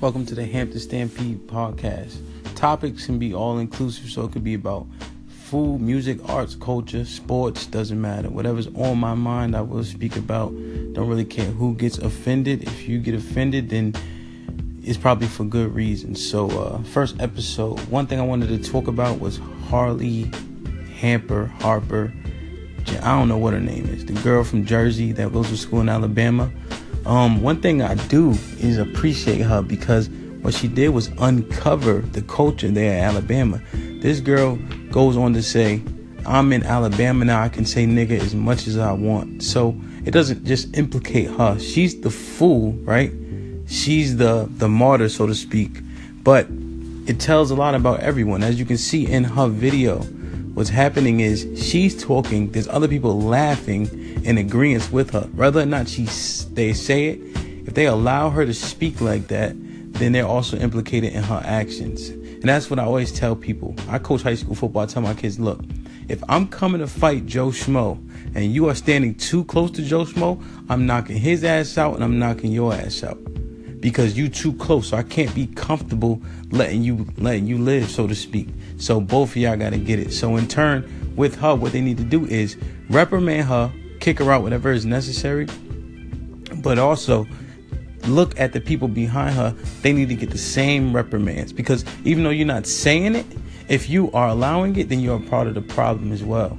[0.00, 2.16] Welcome to the Hampton Stampede podcast.
[2.54, 4.86] Topics can be all inclusive, so it could be about
[5.28, 8.30] food, music, arts, culture, sports, doesn't matter.
[8.30, 10.54] Whatever's on my mind, I will speak about.
[10.94, 12.62] Don't really care who gets offended.
[12.62, 13.94] If you get offended, then
[14.82, 16.14] it's probably for good reason.
[16.14, 19.38] So, uh, first episode, one thing I wanted to talk about was
[19.68, 20.30] Harley
[20.96, 22.10] Hamper Harper.
[23.02, 24.06] I don't know what her name is.
[24.06, 26.50] The girl from Jersey that goes to school in Alabama.
[27.06, 30.08] Um, one thing I do is appreciate her because
[30.42, 33.60] what she did was uncover the culture there at Alabama.
[33.74, 34.56] This girl
[34.90, 35.82] goes on to say,
[36.26, 39.42] I'm in Alabama now, I can say nigga as much as I want.
[39.42, 39.74] So
[40.04, 41.58] it doesn't just implicate her.
[41.58, 43.12] She's the fool, right?
[43.66, 45.70] She's the the martyr, so to speak.
[46.22, 46.46] But
[47.06, 48.42] it tells a lot about everyone.
[48.42, 50.06] As you can see in her video,
[50.60, 53.88] what's happening is she's talking, there's other people laughing
[54.24, 55.22] in agreement with her.
[55.34, 56.04] Whether or not she
[56.52, 57.20] they say it,
[57.66, 59.54] if they allow her to speak like that,
[59.94, 62.10] then they're also implicated in her actions.
[62.10, 63.74] And that's what I always tell people.
[63.88, 64.82] I coach high school football.
[64.82, 65.60] I tell my kids, look,
[66.10, 67.98] if I'm coming to fight Joe Schmo
[68.34, 72.04] and you are standing too close to Joe Schmo, I'm knocking his ass out and
[72.04, 73.29] I'm knocking your ass out
[73.80, 74.88] because you too close.
[74.88, 78.48] So I can't be comfortable letting you letting you live, so to speak.
[78.76, 80.12] So both of y'all gotta get it.
[80.12, 80.84] So in turn,
[81.16, 82.56] with her, what they need to do is
[82.88, 85.46] reprimand her, kick her out, whatever is necessary,
[86.56, 87.26] but also
[88.06, 89.50] look at the people behind her.
[89.82, 93.26] They need to get the same reprimands because even though you're not saying it,
[93.68, 96.58] if you are allowing it, then you're a part of the problem as well.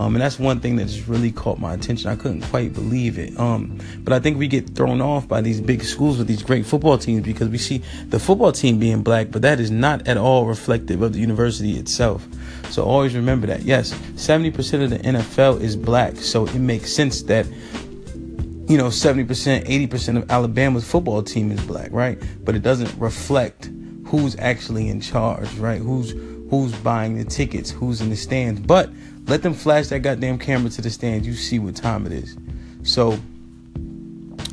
[0.00, 2.08] Um, and that's one thing that just really caught my attention.
[2.08, 3.38] I couldn't quite believe it.
[3.38, 6.64] Um, but I think we get thrown off by these big schools with these great
[6.64, 10.16] football teams because we see the football team being black, but that is not at
[10.16, 12.26] all reflective of the university itself.
[12.70, 13.60] So always remember that.
[13.60, 16.16] Yes, 70% of the NFL is black.
[16.16, 19.26] So it makes sense that you know 70%
[19.66, 23.68] 80% of alabama's football team is black right but it doesn't reflect
[24.06, 26.12] who's actually in charge right who's
[26.50, 28.88] who's buying the tickets who's in the stands but
[29.30, 32.36] let them flash that goddamn camera to the stands you see what time it is
[32.82, 33.18] so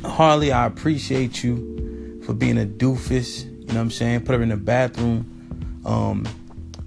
[0.04, 4.42] harley i appreciate you for being a doofus you know what i'm saying put her
[4.42, 5.26] in the bathroom
[5.84, 6.26] um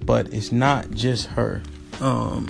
[0.06, 1.62] but it's not just her
[2.00, 2.48] um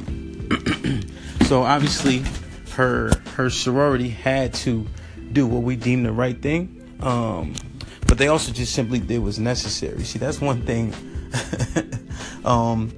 [1.46, 2.24] so obviously
[2.72, 4.86] her her sorority had to
[5.32, 6.78] do what we deemed the right thing.
[7.02, 7.54] Um,
[8.08, 10.04] but they also just simply did was necessary.
[10.04, 10.94] See, that's one thing.
[12.46, 12.92] um,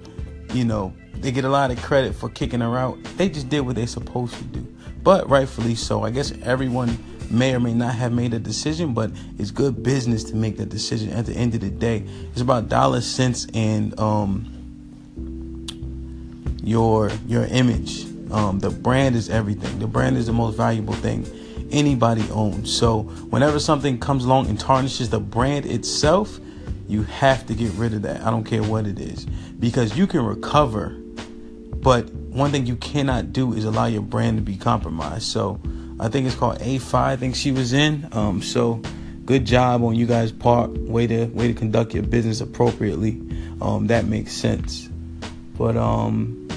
[0.53, 3.03] you know, they get a lot of credit for kicking her out.
[3.17, 4.67] They just did what they're supposed to do,
[5.01, 6.03] but rightfully so.
[6.03, 6.97] I guess everyone
[7.31, 10.69] may or may not have made a decision, but it's good business to make that
[10.69, 11.09] decision.
[11.11, 14.45] At the end of the day, it's about dollar cents, and um,
[16.63, 19.77] your your image um, the brand is everything.
[19.77, 21.25] The brand is the most valuable thing
[21.71, 22.75] anybody owns.
[22.75, 26.39] So whenever something comes along and tarnishes the brand itself,
[26.87, 28.21] you have to get rid of that.
[28.21, 29.25] I don't care what it is
[29.59, 30.97] because you can recover,
[31.83, 35.23] but one thing you cannot do is allow your brand to be compromised.
[35.23, 35.59] So
[35.99, 37.11] I think it's called A Phi.
[37.11, 38.07] I think she was in.
[38.13, 38.81] Um, so
[39.25, 40.71] good job on you guys' part.
[40.71, 43.21] Way to way to conduct your business appropriately.
[43.61, 44.89] Um, that makes sense.
[45.57, 46.47] But um,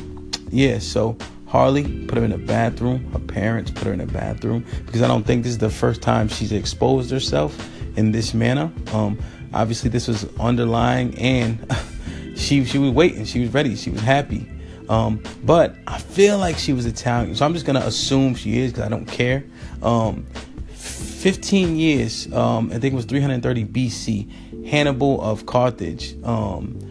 [0.51, 0.79] yeah.
[0.79, 3.11] So Harley put her in a bathroom.
[3.13, 6.03] Her parents put her in a bathroom because I don't think this is the first
[6.03, 8.73] time she's exposed herself in this manner.
[8.93, 9.19] Um,
[9.53, 11.67] obviously, this was underlying, and
[12.37, 13.25] she she was waiting.
[13.25, 13.75] She was ready.
[13.75, 14.49] She was happy.
[14.89, 18.73] Um, but I feel like she was Italian, so I'm just gonna assume she is
[18.73, 19.45] because I don't care.
[19.83, 20.27] Um,
[20.75, 24.67] 15 years, um, I think it was 330 BC.
[24.67, 26.87] Hannibal of Carthage um,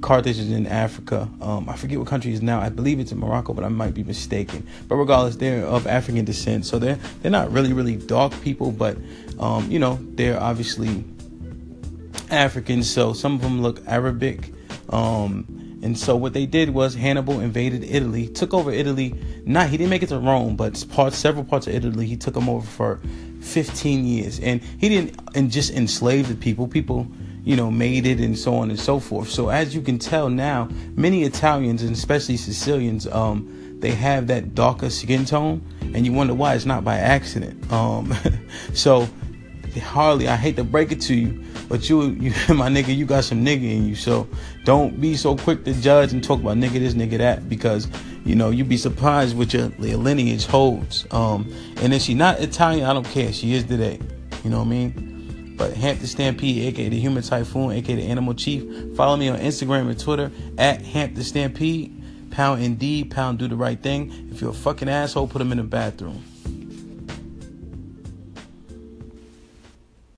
[0.00, 1.28] Carthage is in Africa.
[1.42, 2.60] Um, I forget what country is now.
[2.60, 4.66] I believe it's in Morocco, but I might be mistaken.
[4.88, 8.96] But regardless, they're of African descent, so they're they're not really really dark people, but
[9.38, 11.04] um, you know they're obviously
[12.30, 12.82] African.
[12.82, 14.52] So some of them look Arabic.
[14.88, 19.14] Um, and so what they did was Hannibal invaded Italy, took over Italy.
[19.44, 22.48] Not he didn't make it to Rome, but several parts of Italy he took them
[22.48, 23.00] over for
[23.40, 26.68] 15 years, and he didn't and just enslave the people.
[26.68, 27.06] People
[27.44, 29.30] you know, made it and so on and so forth.
[29.30, 34.54] So as you can tell now, many Italians and especially Sicilians, um, they have that
[34.54, 37.72] darker skin tone, and you wonder why it's not by accident.
[37.72, 38.14] Um,
[38.74, 39.08] so
[39.82, 43.24] Harley, I hate to break it to you, but you, you, my nigga, you got
[43.24, 43.94] some nigga in you.
[43.94, 44.28] So
[44.64, 47.88] don't be so quick to judge and talk about nigga this, nigga that, because
[48.26, 51.06] you know you'd be surprised what your, your lineage holds.
[51.12, 53.32] Um, and if she not Italian, I don't care.
[53.32, 53.98] She is today.
[54.44, 55.54] You know what I mean?
[55.56, 58.96] But Hampton Stampede, aka the Human Typhoon, aka the Animal Chief.
[58.96, 61.96] Follow me on Instagram and Twitter at Hampton Stampede.
[62.30, 64.28] Pound indeed, pound do the right thing.
[64.30, 66.24] If you're a fucking asshole, put him in the bathroom.